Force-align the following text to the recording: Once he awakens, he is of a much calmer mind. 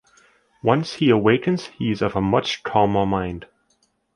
Once 0.63 0.93
he 0.93 1.11
awakens, 1.11 1.67
he 1.77 1.91
is 1.91 2.01
of 2.01 2.15
a 2.15 2.21
much 2.21 2.63
calmer 2.63 3.05
mind. 3.05 3.45